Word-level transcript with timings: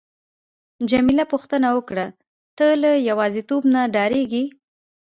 جميله 0.89 1.25
پوښتنه 1.33 1.67
وکړه: 1.77 2.05
ته 2.57 2.65
له 2.81 2.91
یوازیتوب 3.09 3.61
نه 3.73 3.81
ډاریږې؟ 3.95 4.43